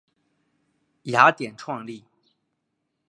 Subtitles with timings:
[1.03, 2.03] 雅典创立。